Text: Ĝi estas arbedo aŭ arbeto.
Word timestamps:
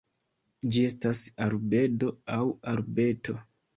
Ĝi 0.75 0.85
estas 0.91 1.21
arbedo 1.47 2.09
aŭ 2.39 2.43
arbeto. 2.73 3.37